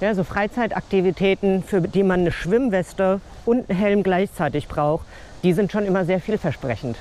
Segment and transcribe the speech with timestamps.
[0.00, 5.06] Ja, so Freizeitaktivitäten, für die man eine Schwimmweste und einen Helm gleichzeitig braucht,
[5.44, 6.96] die sind schon immer sehr vielversprechend.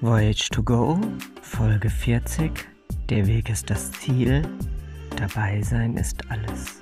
[0.00, 0.98] Voyage to Go,
[1.42, 2.50] Folge 40.
[3.10, 4.42] Der Weg ist das Ziel.
[5.16, 6.80] Dabei sein ist alles.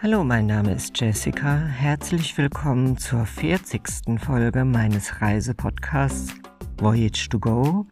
[0.00, 1.56] Hallo, mein Name ist Jessica.
[1.58, 4.18] Herzlich willkommen zur 40.
[4.18, 6.43] Folge meines Reisepodcasts
[6.78, 7.86] Voyage to Go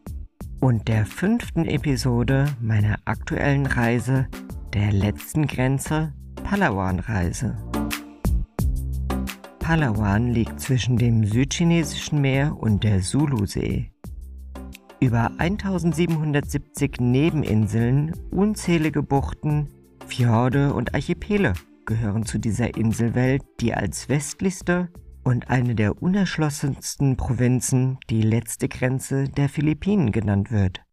[0.59, 4.27] und der fünften Episode meiner aktuellen Reise
[4.73, 7.57] der letzten Grenze Palawan-Reise.
[9.59, 13.91] Palawan liegt zwischen dem südchinesischen Meer und der Sulusee.
[14.99, 19.69] Über 1770 Nebeninseln, unzählige Buchten,
[20.07, 21.53] Fjorde und Archipele
[21.85, 24.89] gehören zu dieser Inselwelt, die als westlichste
[25.23, 30.83] und eine der unerschlossensten Provinzen die letzte Grenze der Philippinen genannt wird.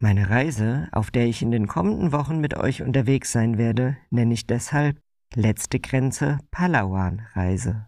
[0.00, 4.34] Meine Reise, auf der ich in den kommenden Wochen mit euch unterwegs sein werde, nenne
[4.34, 5.00] ich deshalb
[5.34, 7.86] Letzte Grenze Palawan Reise.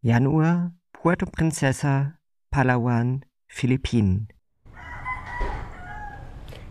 [0.00, 2.14] Januar Puerto Princesa,
[2.50, 4.28] Palawan, Philippinen.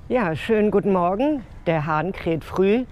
[0.09, 1.43] Ja, schönen guten Morgen.
[1.65, 2.85] Der Hahn kräht früh.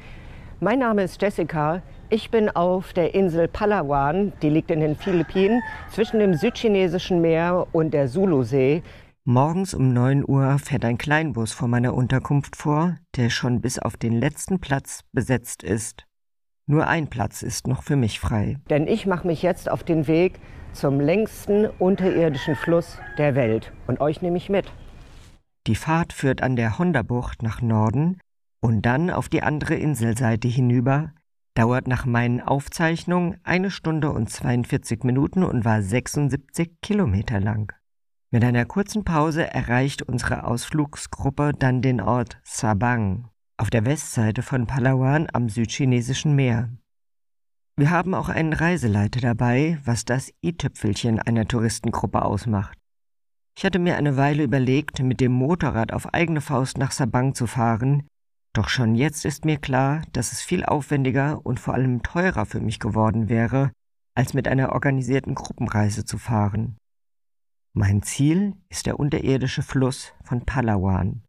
[0.64, 1.81] Mein Name ist Jessica.
[2.12, 7.66] Ich bin auf der Insel Palawan, die liegt in den Philippinen, zwischen dem südchinesischen Meer
[7.72, 8.84] und der Sulusee.
[9.23, 13.98] Morgens um 9 Uhr fährt ein Kleinbus vor meiner Unterkunft vor, der schon bis auf
[13.98, 16.06] den letzten Platz besetzt ist.
[16.68, 18.59] Nur ein Platz ist noch für mich frei.
[18.70, 20.40] Denn ich mache mich jetzt auf den Weg
[20.73, 23.73] zum längsten unterirdischen Fluss der Welt.
[23.88, 24.72] Und euch nehme ich mit.
[25.66, 28.20] Die Fahrt führt an der Honda-Bucht nach Norden
[28.62, 31.14] und dann auf die andere Inselseite hinüber,
[31.54, 37.73] dauert nach meinen Aufzeichnungen eine Stunde und 42 Minuten und war 76 Kilometer lang.
[38.30, 43.28] Mit einer kurzen Pause erreicht unsere Ausflugsgruppe dann den Ort Sabang
[43.58, 46.69] auf der Westseite von Palawan am südchinesischen Meer.
[47.75, 52.78] Wir haben auch einen Reiseleiter dabei, was das i-Tüpfelchen einer Touristengruppe ausmacht.
[53.57, 57.47] Ich hatte mir eine Weile überlegt, mit dem Motorrad auf eigene Faust nach Sabang zu
[57.47, 58.07] fahren,
[58.53, 62.59] doch schon jetzt ist mir klar, dass es viel aufwendiger und vor allem teurer für
[62.59, 63.72] mich geworden wäre,
[64.13, 66.78] als mit einer organisierten Gruppenreise zu fahren.
[67.73, 71.23] Mein Ziel ist der unterirdische Fluss von Palawan.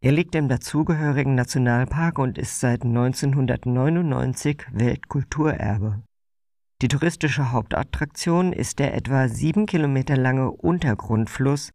[0.00, 6.02] Er liegt im dazugehörigen Nationalpark und ist seit 1999 Weltkulturerbe.
[6.82, 11.70] Die touristische Hauptattraktion ist der etwa sieben Kilometer lange Untergrundfluss,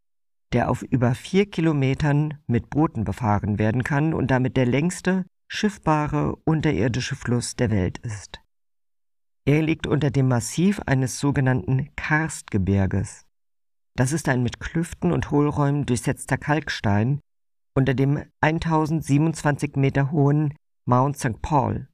[0.53, 6.35] der auf über vier Kilometern mit Booten befahren werden kann und damit der längste schiffbare
[6.46, 8.40] unterirdische Fluss der Welt ist.
[9.46, 13.25] Er liegt unter dem Massiv eines sogenannten Karstgebirges.
[13.96, 17.19] Das ist ein mit Klüften und Hohlräumen durchsetzter Kalkstein
[17.74, 21.41] unter dem 1027 Meter hohen Mount St.
[21.41, 21.88] Paul.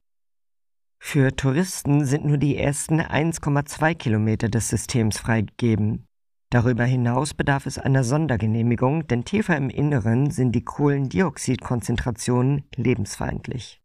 [0.98, 6.06] Für Touristen sind nur die ersten 1,2 Kilometer des Systems freigegeben.
[6.54, 13.82] Darüber hinaus bedarf es einer Sondergenehmigung, denn tiefer im Inneren sind die Kohlendioxidkonzentrationen lebensfeindlich.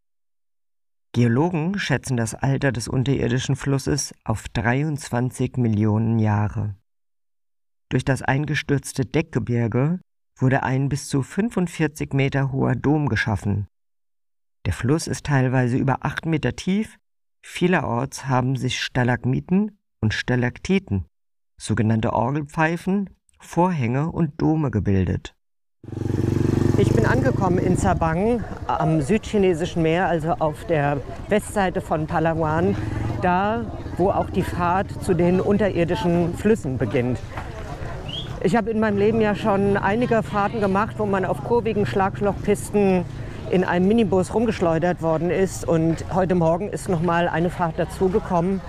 [1.11, 6.75] Geologen schätzen das Alter des unterirdischen Flusses auf 23 Millionen Jahre.
[7.89, 9.99] Durch das eingestürzte Deckgebirge
[10.37, 13.65] wurde ein bis zu 45 Meter hoher Dom geschaffen.
[14.67, 16.99] Der Fluss ist teilweise über acht Meter tief,
[17.41, 21.08] vielerorts haben sich Stalagmiten und Stalaktiten,
[21.59, 23.09] sogenannte Orgelpfeifen,
[23.39, 25.35] Vorhänge und Dome gebildet.
[26.77, 32.75] Ich bin angekommen in Sabang am südchinesischen Meer, also auf der Westseite von Palawan,
[33.21, 33.65] da
[33.97, 37.19] wo auch die Fahrt zu den unterirdischen Flüssen beginnt.
[38.41, 43.03] Ich habe in meinem Leben ja schon einige Fahrten gemacht, wo man auf kurvigen Schlaglochpisten
[43.51, 45.67] in einem Minibus rumgeschleudert worden ist.
[45.67, 48.61] Und heute Morgen ist noch mal eine Fahrt dazugekommen.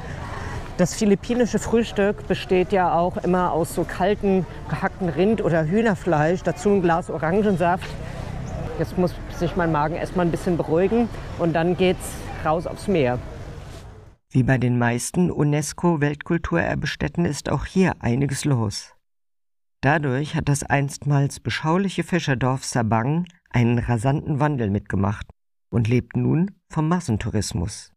[0.81, 6.71] Das philippinische Frühstück besteht ja auch immer aus so kalten gehackten Rind- oder Hühnerfleisch, dazu
[6.71, 7.87] ein Glas Orangensaft.
[8.79, 12.15] Jetzt muss sich mein Magen erstmal ein bisschen beruhigen und dann geht's
[12.47, 13.19] raus aufs Meer.
[14.31, 18.95] Wie bei den meisten UNESCO-Weltkulturerbestätten ist auch hier einiges los.
[19.83, 25.27] Dadurch hat das einstmals beschauliche Fischerdorf Sabang einen rasanten Wandel mitgemacht
[25.69, 27.93] und lebt nun vom Massentourismus.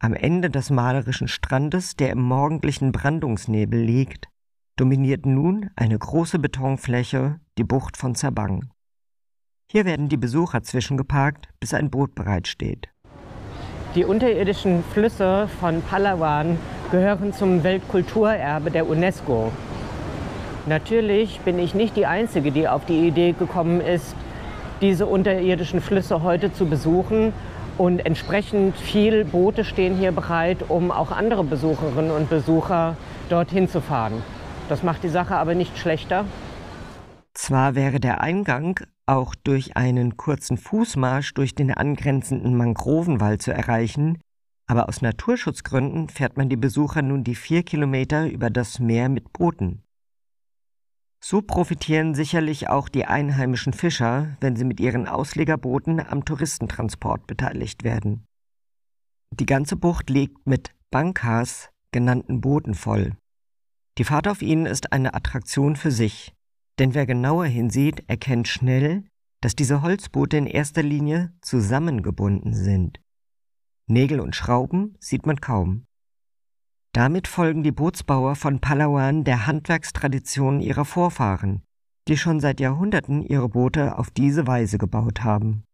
[0.00, 4.28] Am Ende des malerischen Strandes, der im morgendlichen Brandungsnebel liegt,
[4.76, 8.70] dominiert nun eine große Betonfläche die Bucht von Sabang.
[9.70, 12.88] Hier werden die Besucher zwischengeparkt, bis ein Boot bereitsteht.
[13.94, 16.58] Die unterirdischen Flüsse von Palawan
[16.90, 19.52] gehören zum Weltkulturerbe der UNESCO.
[20.66, 24.16] Natürlich bin ich nicht die Einzige, die auf die Idee gekommen ist,
[24.80, 27.32] diese unterirdischen Flüsse heute zu besuchen.
[27.76, 32.96] Und entsprechend viele Boote stehen hier bereit, um auch andere Besucherinnen und Besucher
[33.28, 34.22] dorthin zu fahren.
[34.68, 36.24] Das macht die Sache aber nicht schlechter.
[37.34, 44.18] Zwar wäre der Eingang auch durch einen kurzen Fußmarsch durch den angrenzenden Mangrovenwald zu erreichen,
[44.66, 49.32] aber aus Naturschutzgründen fährt man die Besucher nun die vier Kilometer über das Meer mit
[49.32, 49.83] Booten.
[51.26, 57.82] So profitieren sicherlich auch die einheimischen Fischer, wenn sie mit ihren Auslegerbooten am Touristentransport beteiligt
[57.82, 58.26] werden.
[59.30, 63.16] Die ganze Bucht liegt mit Bankas genannten Booten voll.
[63.96, 66.34] Die Fahrt auf ihnen ist eine Attraktion für sich,
[66.78, 69.04] denn wer genauer hinsieht, erkennt schnell,
[69.40, 73.00] dass diese Holzboote in erster Linie zusammengebunden sind.
[73.86, 75.86] Nägel und Schrauben sieht man kaum.
[76.94, 81.64] Damit folgen die Bootsbauer von Palawan der Handwerkstradition ihrer Vorfahren,
[82.06, 85.64] die schon seit Jahrhunderten ihre Boote auf diese Weise gebaut haben.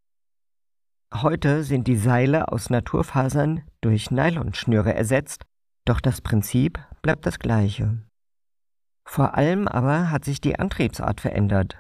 [1.13, 5.45] Heute sind die Seile aus Naturfasern durch Nylonschnüre ersetzt,
[5.85, 7.99] doch das Prinzip bleibt das gleiche.
[9.07, 11.77] Vor allem aber hat sich die Antriebsart verändert.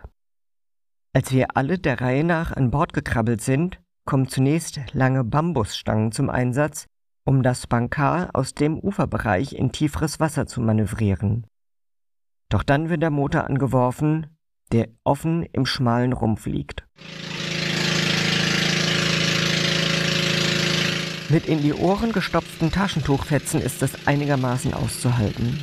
[1.14, 6.28] Als wir alle der Reihe nach an Bord gekrabbelt sind, kommen zunächst lange Bambusstangen zum
[6.28, 6.88] Einsatz,
[7.24, 11.46] um das Bankar aus dem Uferbereich in tieferes Wasser zu manövrieren.
[12.48, 14.26] Doch dann wird der Motor angeworfen,
[14.72, 16.86] der offen im schmalen Rumpf liegt.
[21.28, 25.60] Mit in die Ohren gestopften Taschentuchfetzen ist es einigermaßen auszuhalten.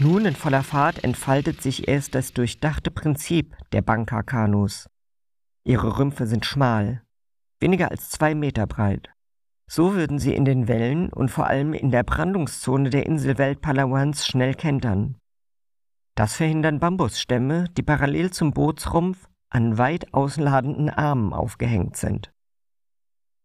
[0.00, 4.88] Nun in voller Fahrt entfaltet sich erst das durchdachte Prinzip der Banka-Kanus.
[5.62, 7.02] Ihre Rümpfe sind schmal,
[7.60, 9.10] weniger als zwei Meter breit.
[9.72, 14.26] So würden sie in den Wellen und vor allem in der Brandungszone der Inselwelt Palawans
[14.26, 15.16] schnell kentern.
[16.16, 22.32] Das verhindern Bambusstämme, die parallel zum Bootsrumpf an weit ausladenden Armen aufgehängt sind.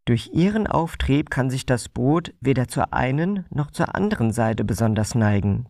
[0.04, 5.14] Durch ihren Auftrieb kann sich das Boot weder zur einen noch zur anderen Seite besonders
[5.14, 5.68] neigen.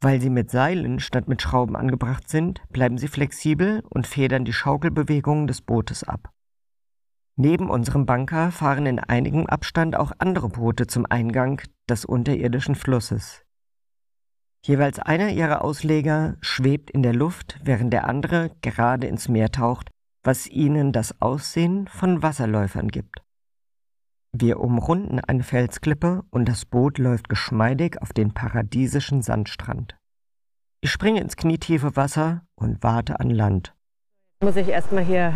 [0.00, 4.52] Weil sie mit Seilen statt mit Schrauben angebracht sind, bleiben sie flexibel und federn die
[4.52, 6.32] Schaukelbewegungen des Bootes ab.
[7.36, 13.42] Neben unserem Banker fahren in einigem Abstand auch andere Boote zum Eingang des unterirdischen Flusses.
[14.64, 19.90] Jeweils einer ihrer Ausleger schwebt in der Luft, während der andere gerade ins Meer taucht,
[20.22, 23.22] was ihnen das Aussehen von Wasserläufern gibt.
[24.34, 29.96] Wir umrunden eine Felsklippe und das Boot läuft geschmeidig auf den paradiesischen Sandstrand.
[30.80, 33.74] Ich springe ins knietiefe Wasser und warte an Land.
[34.42, 35.34] Muss ich erstmal hier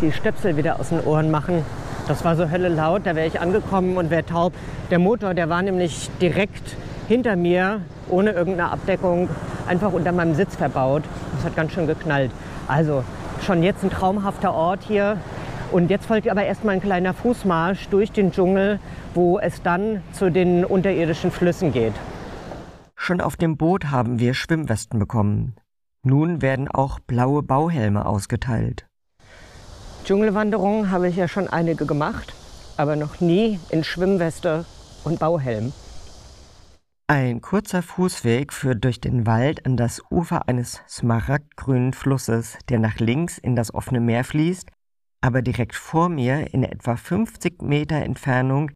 [0.00, 1.64] die Stöpsel wieder aus den Ohren machen.
[2.08, 4.52] Das war so Hölle laut, da wäre ich angekommen und wäre taub.
[4.90, 6.76] Der Motor, der war nämlich direkt
[7.08, 9.28] hinter mir, ohne irgendeine Abdeckung,
[9.66, 11.02] einfach unter meinem Sitz verbaut.
[11.34, 12.30] Das hat ganz schön geknallt.
[12.68, 13.02] Also
[13.44, 15.18] schon jetzt ein traumhafter Ort hier.
[15.72, 18.78] Und jetzt folgt aber erstmal ein kleiner Fußmarsch durch den Dschungel,
[19.14, 21.94] wo es dann zu den unterirdischen Flüssen geht.
[22.94, 25.54] Schon auf dem Boot haben wir Schwimmwesten bekommen.
[26.02, 28.85] Nun werden auch blaue Bauhelme ausgeteilt.
[30.06, 32.32] Dschungelwanderungen habe ich ja schon einige gemacht,
[32.76, 34.64] aber noch nie in Schwimmweste
[35.02, 35.72] und Bauhelm.
[37.08, 43.00] Ein kurzer Fußweg führt durch den Wald an das Ufer eines smaragdgrünen Flusses, der nach
[43.00, 44.70] links in das offene Meer fließt,
[45.22, 48.70] aber direkt vor mir in etwa 50 Meter Entfernung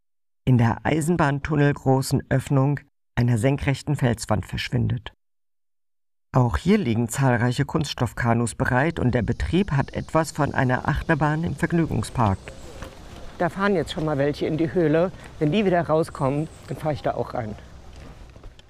[0.44, 2.80] in der eisenbahntunnelgroßen Öffnung
[3.14, 5.12] einer senkrechten Felswand verschwindet.
[6.32, 11.56] Auch hier liegen zahlreiche Kunststoffkanus bereit und der Betrieb hat etwas von einer Achterbahn im
[11.56, 12.38] Vergnügungspark.
[13.38, 15.10] Da fahren jetzt schon mal welche in die Höhle.
[15.40, 17.56] Wenn die wieder rauskommen, dann fahre ich da auch rein.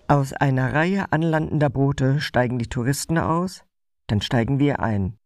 [0.08, 3.62] Aus einer Reihe anlandender Boote steigen die Touristen aus,
[4.06, 5.18] dann steigen wir ein.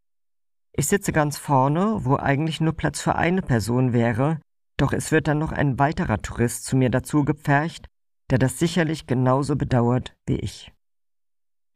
[0.73, 4.41] Ich sitze ganz vorne, wo eigentlich nur Platz für eine Person wäre,
[4.76, 7.87] doch es wird dann noch ein weiterer Tourist zu mir dazu gepfercht,
[8.31, 10.74] der das sicherlich genauso bedauert wie ich.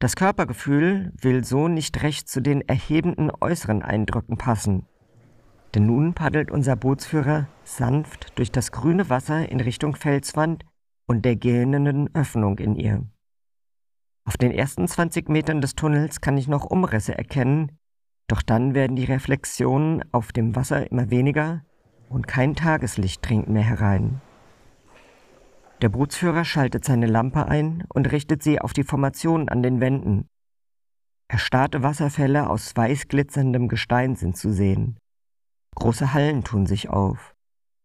[0.01, 4.87] Das Körpergefühl will so nicht recht zu den erhebenden äußeren Eindrücken passen.
[5.75, 10.65] Denn nun paddelt unser Bootsführer sanft durch das grüne Wasser in Richtung Felswand
[11.07, 13.05] und der gähnenden Öffnung in ihr.
[14.25, 17.73] Auf den ersten 20 Metern des Tunnels kann ich noch Umrisse erkennen,
[18.29, 21.65] doch dann werden die Reflexionen auf dem Wasser immer weniger
[22.09, 24.21] und kein Tageslicht dringt mehr herein.
[25.81, 30.29] Der Bootsführer schaltet seine Lampe ein und richtet sie auf die Formation an den Wänden.
[31.29, 34.99] Erstarrte Wasserfälle aus weiß glitzerndem Gestein sind zu sehen.
[35.77, 37.35] Große Hallen tun sich auf.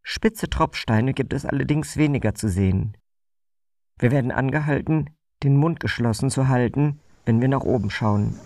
[0.02, 2.98] Spitze Tropfsteine gibt es allerdings weniger zu sehen.
[4.00, 5.12] Wir werden angehalten,
[5.44, 8.40] den Mund geschlossen zu halten, wenn wir nach oben schauen.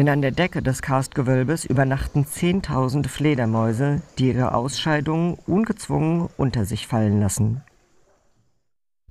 [0.00, 6.86] Denn an der Decke des Karstgewölbes übernachten Zehntausende Fledermäuse, die ihre Ausscheidungen ungezwungen unter sich
[6.86, 7.60] fallen lassen.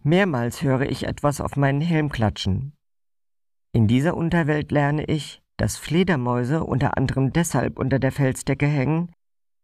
[0.01, 2.73] Mehrmals höre ich etwas auf meinen Helm klatschen.
[3.71, 9.11] In dieser Unterwelt lerne ich, dass Fledermäuse unter anderem deshalb unter der Felsdecke hängen,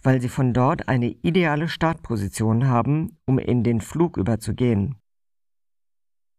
[0.03, 4.97] weil sie von dort eine ideale Startposition haben, um in den Flug überzugehen.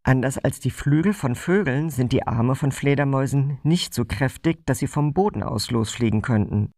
[0.07, 4.79] Anders als die Flügel von Vögeln sind die Arme von Fledermäusen nicht so kräftig, dass
[4.79, 6.71] sie vom Boden aus losfliegen könnten.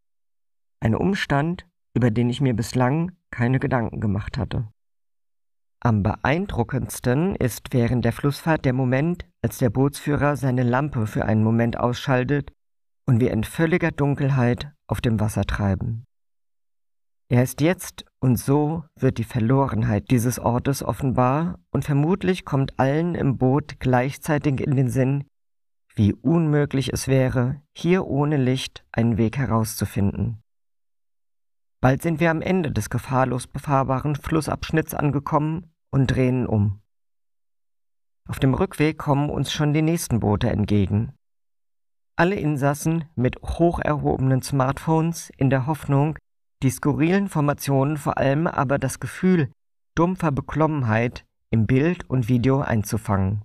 [0.81, 4.69] Ein Umstand, über den ich mir bislang keine Gedanken gemacht hatte.
[5.81, 11.45] Am beeindruckendsten ist während der Flussfahrt der Moment, als der Bootsführer seine Lampe für einen
[11.45, 12.51] Moment ausschaltet
[13.05, 16.07] und wir in völliger Dunkelheit auf dem Wasser treiben.
[17.29, 23.15] Er ist jetzt und so wird die Verlorenheit dieses Ortes offenbar und vermutlich kommt allen
[23.15, 25.25] im Boot gleichzeitig in den Sinn,
[25.95, 30.43] wie unmöglich es wäre, hier ohne Licht einen Weg herauszufinden.
[31.81, 36.81] Bald sind wir am Ende des gefahrlos befahrbaren Flussabschnitts angekommen und drehen um.
[38.29, 41.13] Auf dem Rückweg kommen uns schon die nächsten Boote entgegen.
[42.17, 46.19] Alle Insassen mit hoch erhobenen Smartphones in der Hoffnung,
[46.63, 49.51] die skurrilen Formationen vor allem aber das Gefühl
[49.95, 53.43] dumpfer Beklommenheit im Bild und Video einzufangen.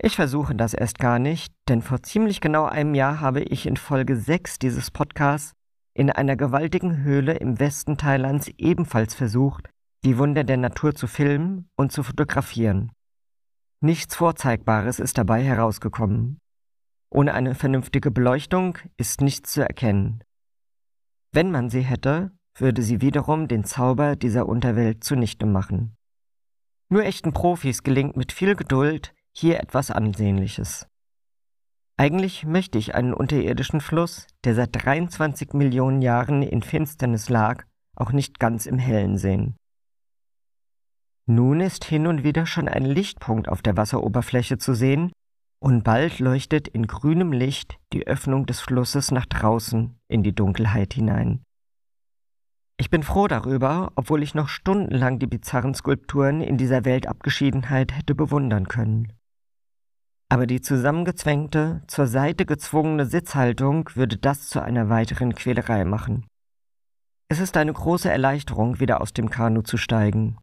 [0.00, 3.76] Ich versuche das erst gar nicht, denn vor ziemlich genau einem Jahr habe ich in
[3.76, 5.52] Folge 6 dieses Podcasts
[5.92, 9.68] in einer gewaltigen Höhle im Westen Thailands ebenfalls versucht,
[10.04, 12.92] die Wunder der Natur zu filmen und zu fotografieren.
[13.80, 16.38] Nichts Vorzeigbares ist dabei herausgekommen.
[17.10, 20.22] Ohne eine vernünftige Beleuchtung ist nichts zu erkennen.
[21.32, 25.96] Wenn man sie hätte, würde sie wiederum den Zauber dieser Unterwelt zunichte machen.
[26.88, 30.86] Nur echten Profis gelingt mit viel Geduld hier etwas Ansehnliches.
[31.96, 37.64] Eigentlich möchte ich einen unterirdischen Fluss, der seit 23 Millionen Jahren in Finsternis lag,
[37.96, 39.56] auch nicht ganz im Hellen sehen.
[41.26, 45.12] Nun ist hin und wieder schon ein Lichtpunkt auf der Wasseroberfläche zu sehen,
[45.60, 50.94] und bald leuchtet in grünem Licht die Öffnung des Flusses nach draußen in die Dunkelheit
[50.94, 51.42] hinein.
[52.80, 58.14] Ich bin froh darüber, obwohl ich noch stundenlang die bizarren Skulpturen in dieser Weltabgeschiedenheit hätte
[58.14, 59.12] bewundern können.
[60.28, 66.26] Aber die zusammengezwängte, zur Seite gezwungene Sitzhaltung würde das zu einer weiteren Quälerei machen.
[67.28, 70.38] Es ist eine große Erleichterung, wieder aus dem Kanu zu steigen.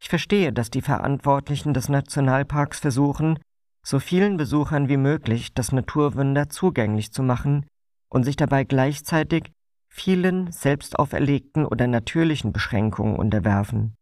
[0.00, 3.38] Ich verstehe, dass die Verantwortlichen des Nationalparks versuchen,
[3.82, 7.66] so vielen Besuchern wie möglich das Naturwunder zugänglich zu machen
[8.08, 9.52] und sich dabei gleichzeitig
[9.88, 13.96] vielen selbst auferlegten oder natürlichen Beschränkungen unterwerfen.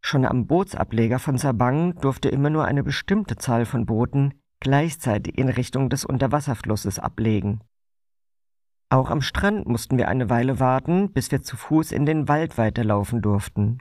[0.00, 5.48] Schon am Bootsableger von Sabang durfte immer nur eine bestimmte Zahl von Booten gleichzeitig in
[5.48, 7.60] Richtung des Unterwasserflusses ablegen.
[8.90, 12.58] Auch am Strand mussten wir eine Weile warten, bis wir zu Fuß in den Wald
[12.58, 13.78] weiterlaufen durften.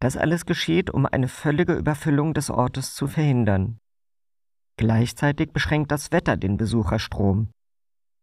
[0.00, 3.78] Das alles geschieht, um eine völlige Überfüllung des Ortes zu verhindern.
[4.78, 7.48] Gleichzeitig beschränkt das Wetter den Besucherstrom.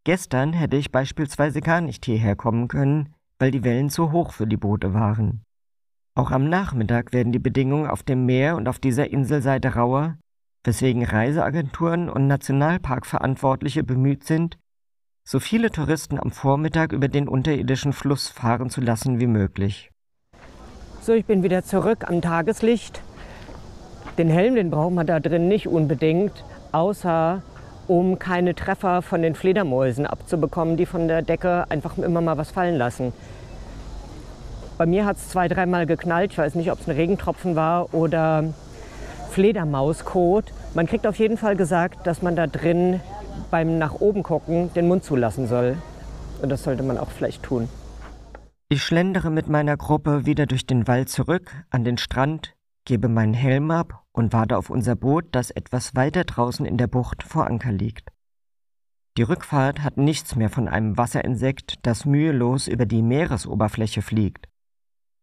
[0.05, 4.47] Gestern hätte ich beispielsweise gar nicht hierher kommen können, weil die Wellen zu hoch für
[4.47, 5.43] die Boote waren.
[6.15, 10.17] Auch am Nachmittag werden die Bedingungen auf dem Meer und auf dieser Inselseite rauer,
[10.63, 14.57] weswegen Reiseagenturen und Nationalparkverantwortliche bemüht sind,
[15.25, 19.91] so viele Touristen am Vormittag über den unterirdischen Fluss fahren zu lassen wie möglich.
[21.01, 23.01] So, ich bin wieder zurück am Tageslicht
[24.17, 27.41] den Helm, den braucht man da drin nicht unbedingt, außer
[27.88, 32.51] um keine Treffer von den Fledermäusen abzubekommen, die von der Decke einfach immer mal was
[32.51, 33.13] fallen lassen.
[34.77, 36.34] Bei mir hat es zwei, dreimal geknallt.
[36.34, 38.53] Ich weiß nicht, ob es ein Regentropfen war oder
[39.29, 40.51] Fledermauskot.
[40.74, 43.00] Man kriegt auf jeden Fall gesagt, dass man da drin
[43.51, 45.77] beim nach oben gucken den Mund zulassen soll.
[46.41, 47.69] Und das sollte man auch vielleicht tun.
[48.67, 52.54] Ich schlendere mit meiner Gruppe wieder durch den Wald zurück an den Strand,
[52.86, 56.88] gebe meinen Helm ab und warte auf unser Boot, das etwas weiter draußen in der
[56.88, 58.12] Bucht vor Anker liegt.
[59.18, 64.48] Die Rückfahrt hat nichts mehr von einem Wasserinsekt, das mühelos über die Meeresoberfläche fliegt.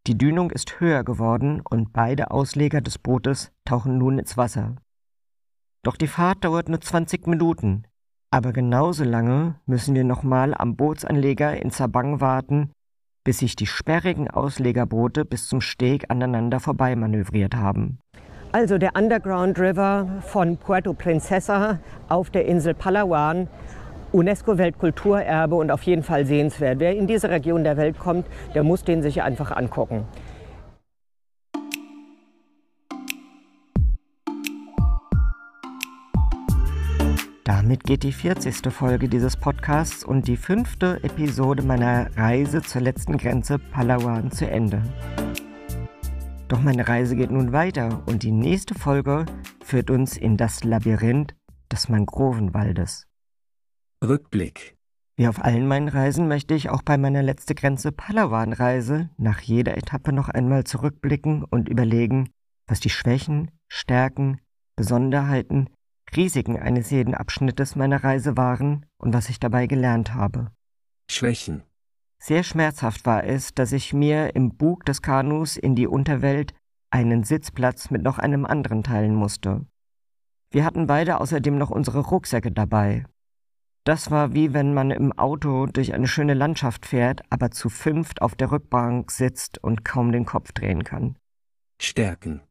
[0.07, 4.76] Die Dünung ist höher geworden und beide Ausleger des Bootes tauchen nun ins Wasser.
[5.85, 7.85] Doch die Fahrt dauert nur 20 Minuten,
[8.31, 12.73] aber genauso lange müssen wir nochmal am Bootsanleger in Zabang warten,
[13.24, 17.98] bis sich die sperrigen Auslegerboote bis zum Steg aneinander vorbeimanövriert haben.
[18.52, 23.48] Also der Underground River von Puerto Princesa auf der Insel Palawan
[24.12, 26.78] UNESCO-Weltkulturerbe und auf jeden Fall sehenswert.
[26.78, 30.04] Wer in diese Region der Welt kommt, der muss den sich einfach angucken.
[37.44, 38.72] Damit geht die 40.
[38.72, 44.80] Folge dieses Podcasts und die fünfte Episode meiner Reise zur letzten Grenze Palawan zu Ende.
[46.46, 49.26] Doch meine Reise geht nun weiter und die nächste Folge
[49.64, 51.34] führt uns in das Labyrinth
[51.72, 53.08] des Mangrovenwaldes.
[54.04, 54.76] Rückblick.
[55.16, 59.76] Wie auf allen meinen Reisen möchte ich auch bei meiner letzte Grenze Palawan-Reise nach jeder
[59.76, 62.30] Etappe noch einmal zurückblicken und überlegen,
[62.68, 64.40] was die Schwächen, Stärken,
[64.76, 65.68] Besonderheiten,
[66.16, 70.50] Risiken eines jeden Abschnittes meiner Reise waren und was ich dabei gelernt habe.
[71.11, 71.62] Schwächen.
[72.19, 76.54] Sehr schmerzhaft war es, dass ich mir im Bug des Kanus in die Unterwelt
[76.90, 79.66] einen Sitzplatz mit noch einem anderen teilen musste.
[80.50, 83.07] Wir hatten beide außerdem noch unsere Rucksäcke dabei.
[83.85, 88.23] Das war wie wenn man im Auto durch eine schöne Landschaft fährt, aber zu fünft
[88.23, 91.16] auf der Rückbank sitzt und kaum den Kopf drehen kann.
[91.81, 92.42] Stärken.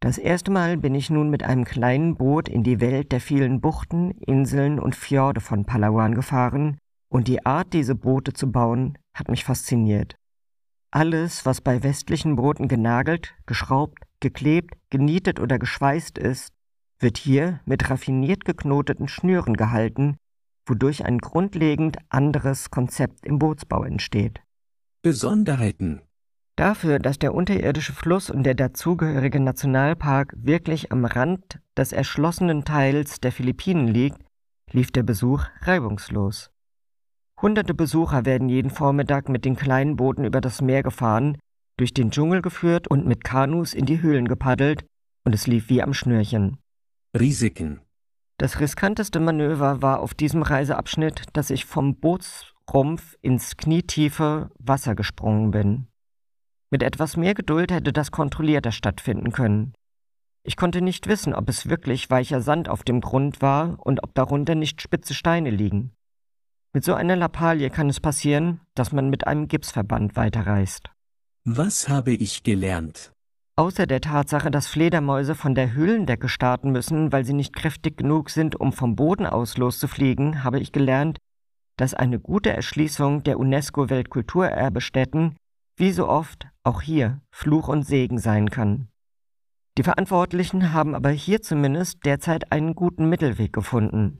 [0.00, 3.60] Das erste Mal bin ich nun mit einem kleinen Boot in die Welt der vielen
[3.60, 9.28] Buchten, Inseln und Fjorde von Palawan gefahren und die Art, diese Boote zu bauen, hat
[9.30, 10.16] mich fasziniert.
[10.90, 16.52] Alles, was bei westlichen Booten genagelt, geschraubt, geklebt, genietet oder geschweißt ist,
[16.98, 20.16] wird hier mit raffiniert geknoteten Schnüren gehalten,
[20.66, 24.40] wodurch ein grundlegend anderes Konzept im Bootsbau entsteht.
[25.02, 26.02] Besonderheiten.
[26.56, 33.20] Dafür, dass der unterirdische Fluss und der dazugehörige Nationalpark wirklich am Rand des erschlossenen Teils
[33.20, 34.22] der Philippinen liegt,
[34.72, 36.50] lief der Besuch reibungslos.
[37.40, 41.36] Hunderte Besucher werden jeden Vormittag mit den kleinen Booten über das Meer gefahren,
[41.76, 44.86] durch den Dschungel geführt und mit Kanus in die Höhlen gepaddelt,
[45.24, 46.56] und es lief wie am Schnürchen.
[47.18, 47.82] Risiken.
[48.38, 55.50] Das riskanteste Manöver war auf diesem Reiseabschnitt, dass ich vom Bootsrumpf ins knietiefe Wasser gesprungen
[55.50, 55.88] bin.
[56.70, 59.74] Mit etwas mehr Geduld hätte das kontrollierter stattfinden können.
[60.42, 64.14] Ich konnte nicht wissen, ob es wirklich weicher Sand auf dem Grund war und ob
[64.14, 65.92] darunter nicht spitze Steine liegen.
[66.72, 70.90] Mit so einer Lappalie kann es passieren, dass man mit einem Gipsverband weiterreist.
[71.44, 73.12] Was habe ich gelernt?
[73.56, 78.28] Außer der Tatsache, dass Fledermäuse von der Höhlendecke starten müssen, weil sie nicht kräftig genug
[78.28, 81.18] sind, um vom Boden aus loszufliegen, habe ich gelernt,
[81.78, 85.36] dass eine gute Erschließung der UNESCO-Weltkulturerbestätten
[85.78, 88.88] wie so oft auch hier Fluch und Segen sein kann.
[89.78, 94.18] Die Verantwortlichen haben aber hier zumindest derzeit einen guten Mittelweg gefunden.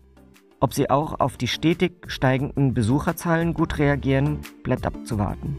[0.61, 5.59] Ob sie auch auf die stetig steigenden Besucherzahlen gut reagieren, bleibt abzuwarten.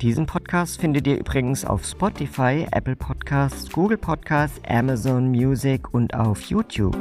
[0.00, 6.42] Diesen Podcast findet ihr übrigens auf Spotify, Apple Podcasts, Google Podcasts, Amazon Music und auf
[6.44, 6.96] YouTube.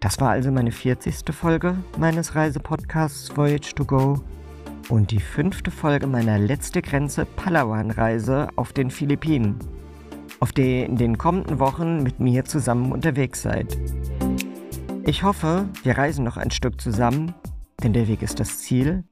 [0.00, 1.34] Das war also meine 40.
[1.34, 4.24] Folge meines Reisepodcasts Voyage to Go
[4.90, 9.58] und die fünfte Folge meiner letzte Grenze Palawan-Reise auf den Philippinen,
[10.40, 13.78] auf der ihr in den kommenden Wochen mit mir zusammen unterwegs seid.
[15.04, 17.34] Ich hoffe, wir reisen noch ein Stück zusammen,
[17.82, 19.04] denn der Weg ist das Ziel,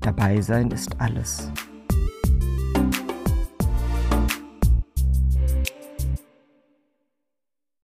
[0.00, 1.50] dabei sein ist alles.